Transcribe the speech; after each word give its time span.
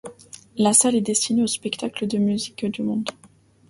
La 0.57 0.73
salle 0.73 0.95
est 0.95 1.01
destinée 1.01 1.43
aux 1.43 1.47
spectacles 1.47 2.07
de 2.07 2.17
musique 2.17 2.65
du 2.65 2.81
monde. 2.81 3.07